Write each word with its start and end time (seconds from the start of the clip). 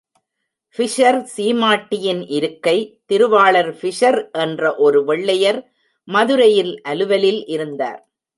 Fisher 0.75 1.19
சீமாட்டியின் 1.35 2.23
இருக்கை 2.29 2.75
திருவாளர் 3.05 3.71
Fisher 3.75 4.19
என்ற 4.31 4.75
ஒரு 4.75 5.01
வெள்ளையர் 5.05 5.59
மதுரையில் 6.07 6.73
அலுவலில் 6.89 7.41
இருந்தார். 7.47 8.01